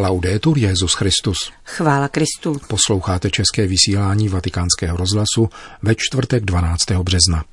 [0.00, 1.36] Laudetur Jezus Christus.
[1.64, 2.56] Chvála Kristu.
[2.68, 5.48] Posloucháte české vysílání Vatikánského rozhlasu
[5.82, 6.90] ve čtvrtek 12.
[6.90, 7.44] března.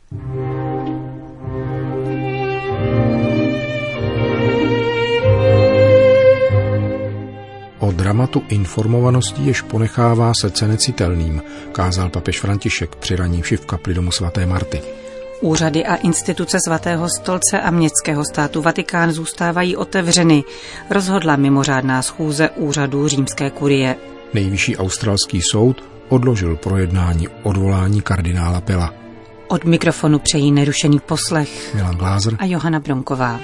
[7.80, 14.12] O dramatu informovanosti jež ponechává srdce necitelným, kázal papež František při raní v kapli domu
[14.12, 15.05] svaté Marty.
[15.42, 20.44] Úřady a instituce svatého stolce a městského státu Vatikán zůstávají otevřeny,
[20.90, 23.96] rozhodla mimořádná schůze úřadu římské kurie.
[24.34, 28.94] Nejvyšší australský soud odložil projednání odvolání kardinála Pela.
[29.48, 33.40] Od mikrofonu přejí nerušený poslech Milan Glázer a Johana Bronková.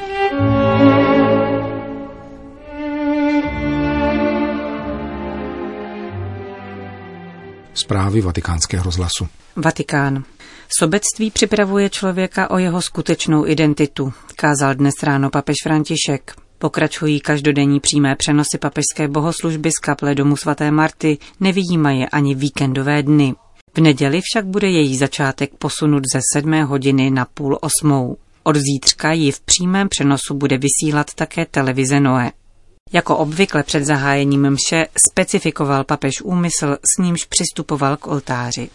[7.74, 9.28] Zprávy vatikánského rozhlasu.
[9.56, 10.24] Vatikán.
[10.80, 16.36] Sobectví připravuje člověka o jeho skutečnou identitu, kázal dnes ráno papež František.
[16.58, 23.34] Pokračují každodenní přímé přenosy papežské bohoslužby z kaple domu svaté Marty, nevyjímaje ani víkendové dny.
[23.78, 28.18] V neděli však bude její začátek posunut ze sedmé hodiny na půl osmou.
[28.44, 32.32] Od zítřka ji v přímém přenosu bude vysílat také televize Noe.
[32.94, 38.70] Jako obvykle před zahájením mše specifikoval papež úmysl, s nímž přistupoval k oltáři.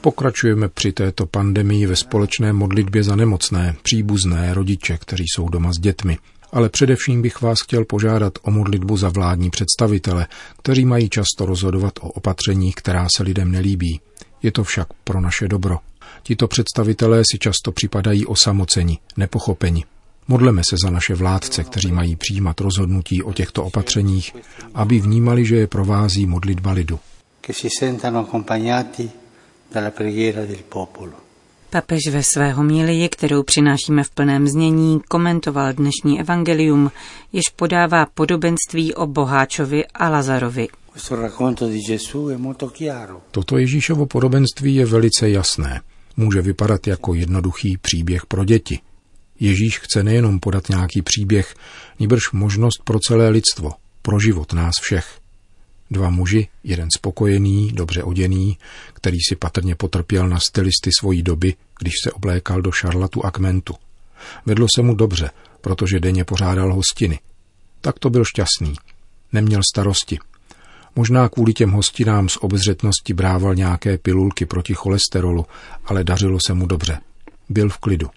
[0.00, 5.80] Pokračujeme při této pandemii ve společné modlitbě za nemocné, příbuzné, rodiče, kteří jsou doma s
[5.80, 6.18] dětmi.
[6.52, 10.26] Ale především bych vás chtěl požádat o modlitbu za vládní představitele,
[10.58, 14.00] kteří mají často rozhodovat o opatřeních, která se lidem nelíbí.
[14.42, 15.78] Je to však pro naše dobro.
[16.22, 19.84] Tito představitelé si často připadají osamoceni, nepochopeni.
[20.28, 24.36] Modleme se za naše vládce, kteří mají přijímat rozhodnutí o těchto opatřeních,
[24.74, 26.98] aby vnímali, že je provází modlitba lidu.
[31.70, 36.90] Papež ve své homílii, kterou přinášíme v plném znění, komentoval dnešní evangelium,
[37.32, 40.68] jež podává podobenství o Boháčovi a Lazarovi.
[43.30, 45.80] Toto Ježíšovo podobenství je velice jasné.
[46.16, 48.78] Může vypadat jako jednoduchý příběh pro děti.
[49.42, 51.54] Ježíš chce nejenom podat nějaký příběh,
[51.98, 53.70] níbrž možnost pro celé lidstvo,
[54.02, 55.18] pro život nás všech.
[55.90, 58.58] Dva muži, jeden spokojený, dobře oděný,
[58.92, 63.74] který si patrně potrpěl na stylisty svojí doby, když se oblékal do šarlatu a kmentu.
[64.46, 65.30] Vedlo se mu dobře,
[65.60, 67.20] protože denně pořádal hostiny.
[67.80, 68.74] Tak to byl šťastný.
[69.32, 70.18] Neměl starosti.
[70.96, 75.46] Možná kvůli těm hostinám z obezřetnosti brával nějaké pilulky proti cholesterolu,
[75.84, 76.98] ale dařilo se mu dobře.
[77.48, 78.10] Byl v klidu.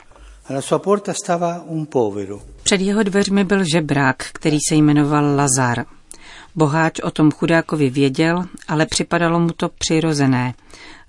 [2.63, 5.85] Před jeho dveřmi byl žebrák, který se jmenoval Lazar.
[6.55, 10.53] Boháč o tom chudákovi věděl, ale připadalo mu to přirozené.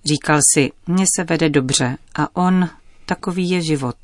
[0.05, 2.69] Říkal si, mně se vede dobře a on,
[3.07, 3.97] takový je život.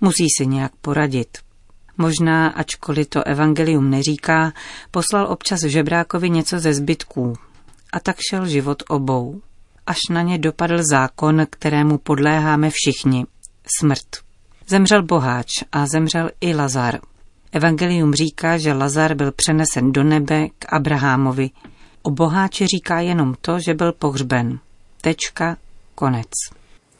[0.00, 1.38] Musí si nějak poradit.
[1.98, 4.52] Možná, ačkoliv to evangelium neříká,
[4.90, 7.32] poslal občas žebrákovi něco ze zbytků.
[7.92, 9.40] A tak šel život obou.
[9.86, 13.26] Až na ně dopadl zákon, kterému podléháme všichni.
[13.78, 14.27] Smrt.
[14.70, 17.00] Zemřel boháč a zemřel i Lazar.
[17.52, 21.50] Evangelium říká, že Lazar byl přenesen do nebe k Abrahamovi.
[22.02, 24.58] O boháči říká jenom to, že byl pohřben.
[25.00, 25.56] Tečka,
[25.94, 26.30] konec.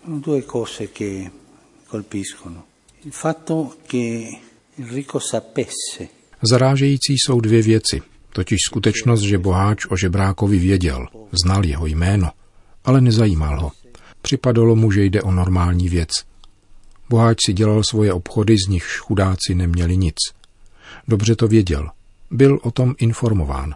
[0.06, 1.30] Due cose che
[1.90, 2.62] colpiscono.
[3.04, 4.24] Il fatto che
[4.78, 6.08] Enrico sapesse.
[6.42, 8.02] Zarážející jsou dvě věci,
[8.32, 11.06] totiž skutečnost, že boháč o žebrákovi věděl,
[11.44, 12.30] znal jeho jméno,
[12.84, 13.72] ale nezajímal ho.
[14.22, 16.10] Připadalo mu, že jde o normální věc.
[17.10, 20.16] Boháč si dělal svoje obchody, z nichž chudáci neměli nic.
[21.08, 21.90] Dobře to věděl.
[22.30, 23.74] Byl o tom informován.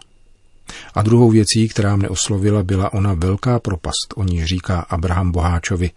[0.93, 5.91] A druhou věcí, která mne oslovila, byla ona velká propast, o níž říká Abraham Boháčovi.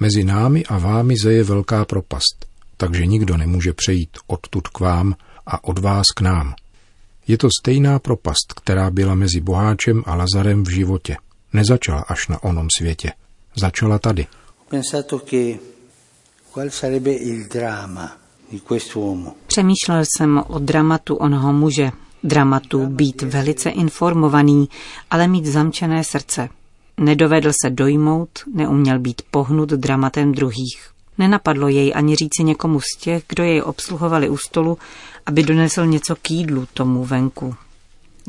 [0.00, 2.46] Mezi námi a vámi zeje velká propast,
[2.76, 5.14] takže nikdo nemůže přejít odtud k vám
[5.46, 6.54] a od vás k nám.
[7.28, 11.16] Je to stejná propast, která byla mezi Boháčem a Lazarem v životě.
[11.52, 13.12] Nezačala až na onom světě.
[13.56, 14.26] Začala tady.
[19.46, 21.90] Přemýšlel jsem o dramatu onoho muže.
[22.24, 24.68] Dramatu být velice informovaný,
[25.10, 26.48] ale mít zamčené srdce.
[27.00, 30.90] Nedovedl se dojmout, neuměl být pohnut dramatem druhých.
[31.18, 34.78] Nenapadlo jej ani říci někomu z těch, kdo jej obsluhovali u stolu,
[35.26, 37.54] aby donesl něco k jídlu tomu venku.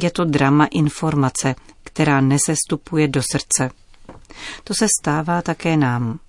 [0.01, 3.71] Je to drama informace, která nesestupuje do srdce.
[4.63, 6.19] To se stává také nám.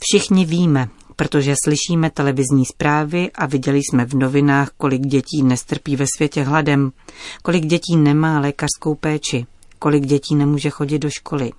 [0.00, 0.88] Všichni víme,
[1.18, 6.92] protože slyšíme televizní zprávy a viděli jsme v novinách, kolik dětí nestrpí ve světě hladem,
[7.42, 9.46] kolik dětí nemá lékařskou péči,
[9.78, 11.52] kolik dětí nemůže chodit do školy.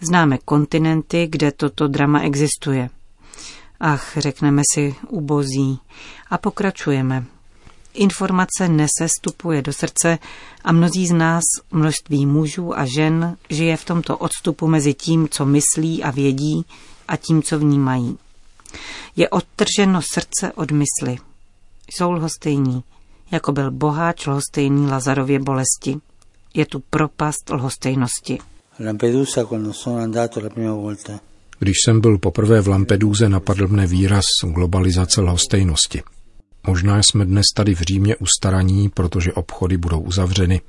[0.00, 2.90] Známe kontinenty, kde toto drama existuje–
[3.84, 5.78] Ach, řekneme si ubozí
[6.30, 7.24] a pokračujeme.
[7.94, 10.18] Informace nesestupuje do srdce
[10.64, 15.46] a mnozí z nás, množství mužů a žen, žije v tomto odstupu mezi tím, co
[15.46, 16.66] myslí a vědí,
[17.08, 18.18] a tím, co vnímají.
[19.16, 21.16] Je odtrženo srdce od mysli.
[21.90, 22.84] Jsou lhostejní,
[23.30, 25.96] jako byl boháč lhostejný Lazarově bolesti.
[26.54, 28.38] Je tu propast lhostejnosti.
[28.84, 31.20] Lampedusa, quando sono andato la prima volta,
[31.58, 36.02] Když jsem byl poprvé v Lampeduze, napadl mne výraz globalizace lhostejnosti.
[36.66, 40.60] Možná jsme dnes tady v Římě ustaraní, protože obchody budou uzavřeny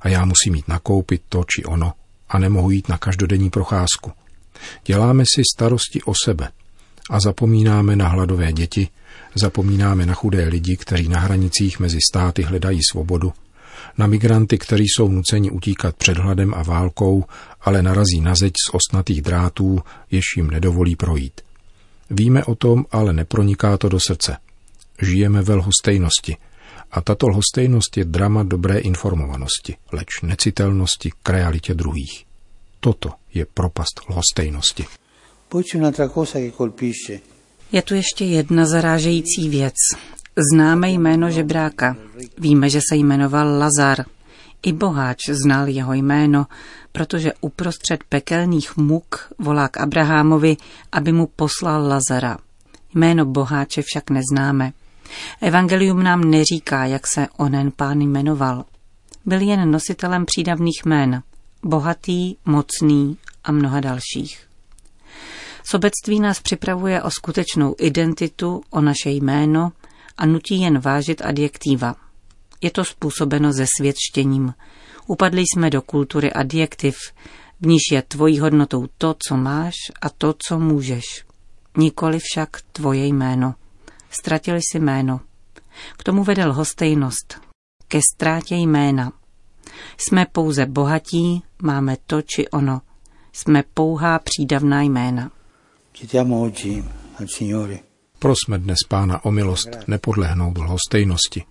[0.00, 1.92] a já musím jít nakoupit to či ono
[2.28, 4.12] a nemohu jít na každodenní procházku.
[4.84, 6.48] Děláme si starosti o sebe
[7.10, 8.88] a zapomínáme na hladové děti,
[9.34, 13.32] zapomínáme na chudé lidi, kteří na hranicích mezi státy hledají svobodu,
[13.98, 17.24] na migranty, kteří jsou nuceni utíkat před hladem a válkou,
[17.60, 21.40] ale narazí na zeď z osnatých drátů, jež jim nedovolí projít.
[22.10, 24.36] Víme o tom, ale neproniká to do srdce.
[25.02, 26.36] Žijeme ve lhostejnosti.
[26.90, 32.24] A tato lhostejnost je drama dobré informovanosti, leč necitelnosti k realitě druhých.
[32.80, 34.84] Toto je propast lhostejnosti.
[37.72, 39.74] Je tu ještě jedna zarážející věc.
[40.52, 41.96] Známe jméno žebráka.
[42.38, 44.04] Víme, že se jmenoval Lazar.
[44.62, 46.46] I boháč znal jeho jméno,
[46.92, 50.56] protože uprostřed pekelných muk volá k Abrahamovi,
[50.92, 52.38] aby mu poslal Lazara.
[52.94, 54.72] Jméno boháče však neznáme.
[55.40, 58.64] Evangelium nám neříká, jak se onen pán jmenoval.
[59.26, 61.22] Byl jen nositelem přídavných jmén.
[61.62, 64.47] Bohatý, mocný a mnoha dalších.
[65.70, 69.72] Sobectví nás připravuje o skutečnou identitu, o naše jméno
[70.16, 71.96] a nutí jen vážit adjektiva.
[72.60, 74.54] Je to způsobeno ze světštěním.
[75.06, 76.96] Upadli jsme do kultury adjektiv,
[77.60, 81.04] v níž je tvojí hodnotou to, co máš a to, co můžeš.
[81.76, 83.54] Nikoli však tvoje jméno.
[84.10, 85.20] Ztratili si jméno.
[85.96, 87.40] K tomu vede lhostejnost.
[87.88, 89.12] Ke ztrátě jména.
[89.96, 92.80] Jsme pouze bohatí, máme to či ono.
[93.32, 95.30] Jsme pouhá přídavná jména.
[98.18, 101.44] Prosme dnes pána o milost nepodlehnout lhostejnosti.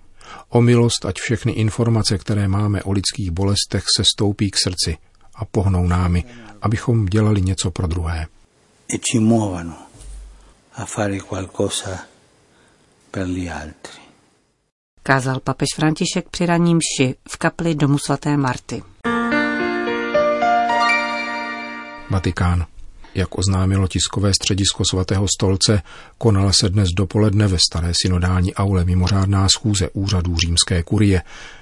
[0.49, 4.97] O milost, ať všechny informace, které máme o lidských bolestech, se stoupí k srdci
[5.35, 6.23] a pohnou námi,
[6.61, 8.27] abychom dělali něco pro druhé.
[8.87, 9.75] e ci muovano
[10.75, 12.07] a fare qualcosa
[13.11, 14.01] per gli altri.
[15.03, 18.83] Kázal papež František při raním mši v kapli domu svaté Marty.
[22.09, 22.65] Vatikán.
[23.17, 25.81] Jak oznámilo tiskové středisko svatého stolce,
[26.17, 31.21] konala se dnes dopoledne ve staré synodální aule mimořádná schůze úřadů římské kurie,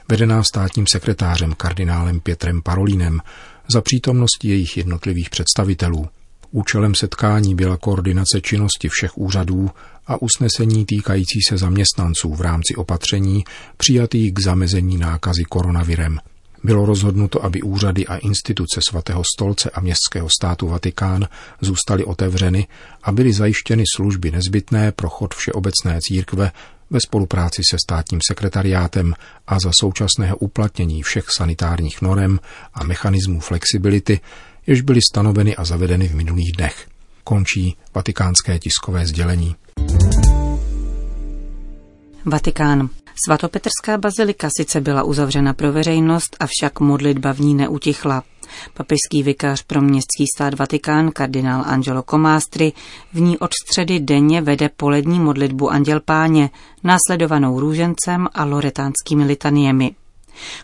[0.10, 3.22] vedená státním sekretářem kardinálem Pietrem Parolínem,
[3.74, 6.08] za přítomnosti jejich jednotlivých představitelů.
[6.52, 9.70] Účelem setkání byla koordinace činnosti všech úřadů
[10.08, 13.44] a usnesení týkající se zaměstnanců v rámci opatření
[13.78, 16.20] přijatých k zamezení nákazy koronavirem.
[16.66, 21.28] Bylo rozhodnuto, aby úřady a instituce svatého stolce a městského státu Vatikán
[21.62, 22.68] zůstaly otevřeny
[23.04, 26.52] a byly zajištěny služby nezbytné pro chod všeobecné církve
[26.90, 29.14] ve spolupráci se státním sekretariátem
[29.48, 32.40] a za současného uplatnění všech sanitárních norem
[32.74, 34.20] a mechanismů flexibility,
[34.68, 36.88] jež byly stanoveny a zavedeny v minulých dnech.
[37.24, 39.56] Končí vatikánské tiskové sdělení.
[42.26, 42.90] Vatikán.
[43.26, 48.24] Svatopetrská bazilika sice byla uzavřena pro veřejnost, avšak modlitba v ní neutichla.
[48.74, 52.74] Papežský vikář pro městský stát Vatikán, kardinál Angelo Comastri,
[53.14, 56.50] v ní od středy denně vede polední modlitbu Anděl Páně,
[56.84, 59.96] následovanou růžencem a loretánskými litaniemi.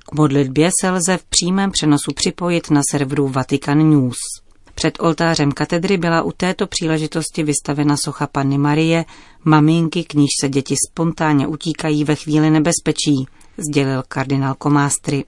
[0.05, 4.40] K modlitbě se lze v přímém přenosu připojit na serveru Vatican News.
[4.75, 9.05] Před oltářem katedry byla u této příležitosti vystavena socha Panny Marie,
[9.45, 15.23] maminky, k níž se děti spontánně utíkají ve chvíli nebezpečí, sdělil kardinál Komástry.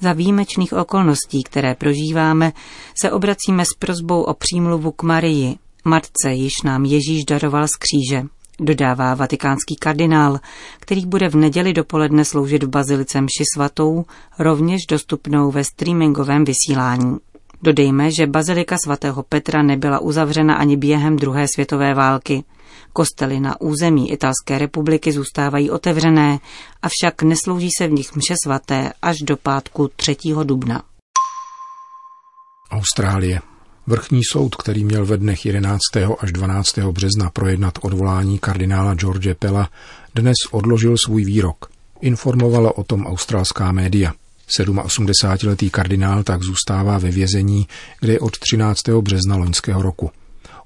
[0.00, 2.52] Za výjimečných okolností, které prožíváme,
[3.00, 8.26] se obracíme s prozbou o přímluvu k Marii, matce, již nám Ježíš daroval z kříže,
[8.60, 10.40] dodává vatikánský kardinál,
[10.80, 14.04] který bude v neděli dopoledne sloužit v bazilice mši svatou,
[14.38, 17.18] rovněž dostupnou ve streamingovém vysílání.
[17.62, 22.44] Dodejme, že bazilika svatého Petra nebyla uzavřena ani během druhé světové války.
[22.92, 26.38] Kostely na území Italské republiky zůstávají otevřené,
[26.82, 30.16] avšak neslouží se v nich mše svaté až do pátku 3.
[30.44, 30.82] dubna.
[32.70, 33.40] Austrálie.
[33.86, 35.80] Vrchní soud, který měl ve dnech 11.
[36.18, 36.78] až 12.
[36.78, 39.68] března projednat odvolání kardinála George Pella,
[40.14, 41.70] dnes odložil svůj výrok.
[42.00, 44.12] Informovala o tom australská média.
[44.60, 47.66] 87-letý kardinál tak zůstává ve vězení,
[48.00, 48.88] kde je od 13.
[48.88, 50.10] března loňského roku.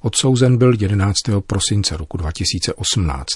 [0.01, 1.17] Odsouzen byl 11.
[1.47, 3.27] prosince roku 2018.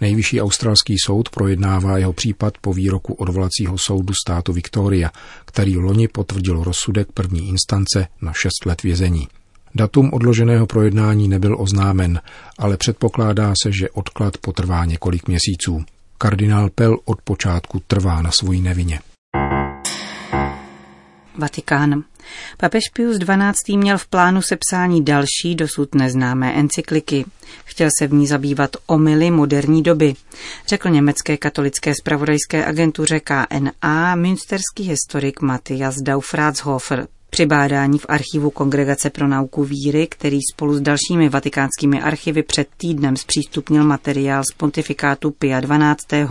[0.00, 5.10] Nejvyšší australský soud projednává jeho případ po výroku odvolacího soudu státu Victoria,
[5.44, 9.28] který loni potvrdil rozsudek první instance na 6 let vězení.
[9.74, 12.20] Datum odloženého projednání nebyl oznámen,
[12.58, 15.84] ale předpokládá se, že odklad potrvá několik měsíců.
[16.18, 19.00] Kardinál Pell od počátku trvá na svojí nevině.
[21.38, 22.04] Vatikán.
[22.56, 23.76] Papež Pius XII.
[23.76, 27.24] měl v plánu sepsání další, dosud neznámé encykliky.
[27.64, 30.14] Chtěl se v ní zabývat omily moderní doby,
[30.66, 37.06] řekl německé katolické spravodajské agentuře KNA münsterský historik Matthias Daufratshofer.
[37.34, 42.68] Při bádání v archivu Kongregace pro nauku víry, který spolu s dalšími vatikánskými archivy před
[42.76, 46.26] týdnem zpřístupnil materiál z pontifikátu Pia XII.,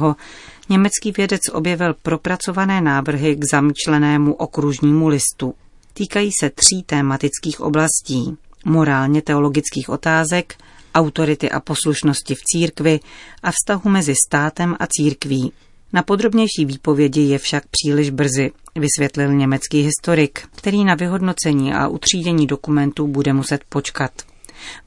[0.69, 5.53] německý vědec objevil propracované návrhy k zamčlenému okružnímu listu.
[5.93, 8.38] Týkají se tří tématických oblastí.
[8.65, 10.55] Morálně teologických otázek,
[10.95, 13.00] autority a poslušnosti v církvi
[13.43, 15.51] a vztahu mezi státem a církví.
[15.93, 22.47] Na podrobnější výpovědi je však příliš brzy, vysvětlil německý historik, který na vyhodnocení a utřídění
[22.47, 24.12] dokumentů bude muset počkat.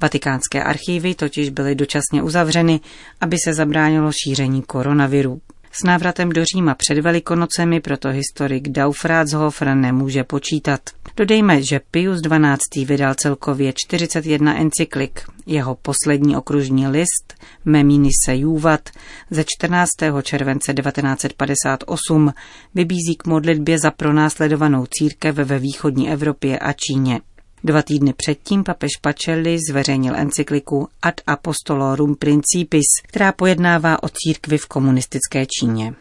[0.01, 2.81] Vatikánské archívy totiž byly dočasně uzavřeny,
[3.21, 5.41] aby se zabránilo šíření koronaviru.
[5.81, 10.81] S návratem do Říma před Velikonocemi proto historik Daufratshofer nemůže počítat.
[11.17, 12.85] Dodejme, že Pius XII.
[12.85, 15.21] vydal celkově 41 encyklik.
[15.47, 18.91] Jeho poslední okružní list Meminisse Juvat
[19.31, 19.91] ze 14.
[20.23, 22.33] července 1958
[22.75, 27.21] vybízí k modlitbě za pronásledovanou církev ve východní Evropě a Číně.
[27.67, 34.67] Dva týdny předtím papež Pacelli zveřejnil encykliku Ad Apostolorum Principis, která pojednává o církvi v
[34.67, 35.95] komunistické Číně.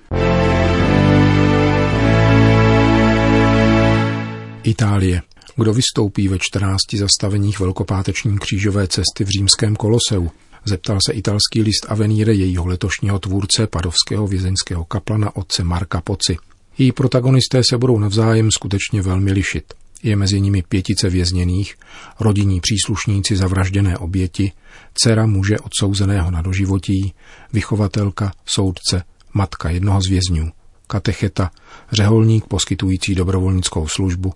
[4.63, 5.21] Itálie.
[5.55, 10.31] Kdo vystoupí ve 14 zastaveních velkopáteční křížové cesty v římském koloseu?
[10.65, 16.37] Zeptal se italský list Avenire jejího letošního tvůrce, padovského vězeňského kaplana otce Marka Poci.
[16.77, 19.73] Její protagonisté se budou navzájem skutečně velmi lišit.
[20.05, 21.75] Je mezi nimi pětice vězněných,
[22.19, 24.51] rodinní příslušníci zavražděné oběti,
[24.93, 27.13] dcera muže odsouzeného na doživotí,
[27.53, 30.51] vychovatelka, soudce, matka jednoho z vězňů,
[30.87, 31.51] katecheta,
[31.91, 34.33] řeholník poskytující dobrovolnickou službu,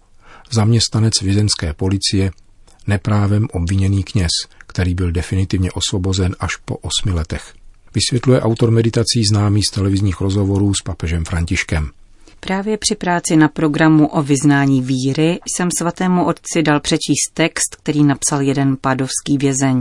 [0.51, 2.31] zaměstnanec vězenské policie,
[2.87, 7.53] neprávem obviněný kněz, který byl definitivně osvobozen až po osmi letech.
[7.95, 11.89] Vysvětluje autor meditací známý z televizních rozhovorů s papežem Františkem.
[12.39, 18.03] Právě při práci na programu o vyznání víry jsem svatému otci dal přečíst text, který
[18.03, 19.79] napsal jeden padovský vězeň.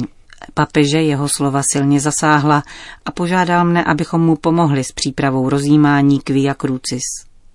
[0.55, 2.63] Papeže jeho slova silně zasáhla
[3.05, 7.03] a požádal mne, abychom mu pomohli s přípravou rozjímání k Via Crucis.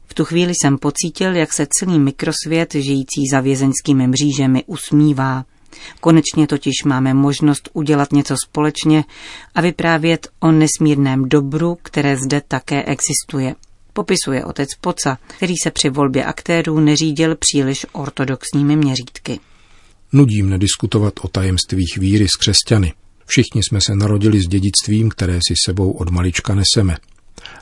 [0.08, 5.46] V tu chvíli jsem pocítil, jak se celý mikrosvět žijící za vězeňskými mřížemi usmívá.
[6.02, 9.04] Konečně totiž máme možnost udělat něco společně
[9.56, 13.56] a vyprávět o nesmírném dobru, které zde také existuje
[13.94, 19.40] popisuje otec Poca, který se při volbě aktérů neřídil příliš ortodoxními měřítky.
[20.14, 22.94] Nudím nediskutovat o tajemstvích víry s křesťany.
[23.26, 26.98] Všichni jsme se narodili s dědictvím, které si sebou od malička neseme.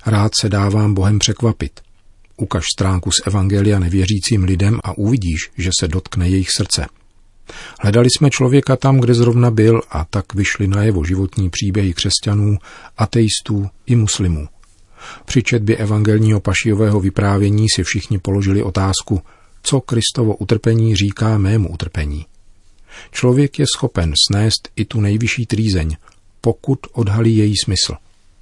[0.05, 1.79] Rád se dávám Bohem překvapit.
[2.38, 6.85] Ukaž stránku z Evangelia nevěřícím lidem a uvidíš, že se dotkne jejich srdce.
[7.79, 12.57] Hledali jsme člověka tam, kde zrovna byl a tak vyšly na jeho životní příběhy křesťanů,
[12.97, 14.47] ateistů i muslimů.
[15.25, 19.22] Při četbě evangelního pašijového vyprávění si všichni položili otázku,
[19.63, 22.25] co Kristovo utrpení říká mému utrpení.
[23.12, 25.96] Člověk je schopen snést i tu nejvyšší trýzeň,
[26.41, 27.93] pokud odhalí její smysl.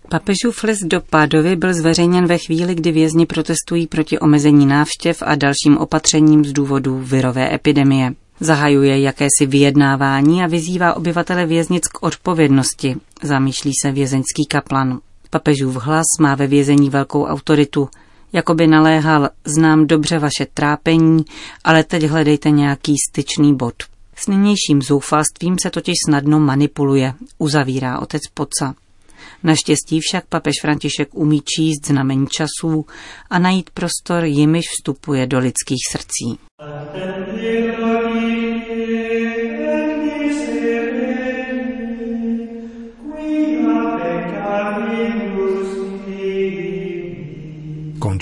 [0.10, 5.36] Papežův list do Pádovy byl zveřejněn ve chvíli, kdy vězni protestují proti omezení návštěv a
[5.36, 8.14] dalším opatřením z důvodu virové epidemie.
[8.40, 15.00] Zahajuje jakési vyjednávání a vyzývá obyvatele věznic k odpovědnosti, zamýšlí se vězeňský kaplan.
[15.30, 17.90] Papežův hlas má ve vězení velkou autoritu.
[18.34, 21.26] Jakoby naléhal, znám dobře vaše trápení,
[21.64, 23.74] ale teď hledejte nějaký styčný bod.
[24.16, 28.76] S nynějším zoufalstvím se totiž snadno manipuluje, uzavírá otec Poca.
[29.44, 32.86] Naštěstí však papež František umí číst znamení časů
[33.30, 36.40] a najít prostor, jimiž vstupuje do lidských srdcí.